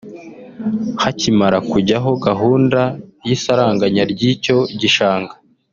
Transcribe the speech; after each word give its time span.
Hakimara 1.03 1.57
kujyaho 1.71 2.09
gahunda 2.25 2.79
y’isaranganya 3.27 4.03
ry’icyo 4.11 4.57
gishanga 4.79 5.33